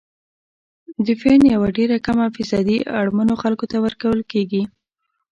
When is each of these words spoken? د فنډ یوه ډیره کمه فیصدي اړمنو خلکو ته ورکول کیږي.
د 1.05 1.07
فنډ 1.19 1.41
یوه 1.55 1.69
ډیره 1.77 1.97
کمه 2.05 2.25
فیصدي 2.35 2.77
اړمنو 2.99 3.35
خلکو 3.43 3.65
ته 3.71 3.77
ورکول 3.85 4.19
کیږي. 4.31 4.63